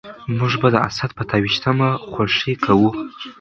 موږ 0.37 0.53
به 0.61 0.67
د 0.73 0.75
اسد 0.87 1.11
په 1.17 1.23
اته 1.27 1.35
ويشتمه 1.43 1.87
خوښي 2.11 2.53
کوو. 2.63 2.89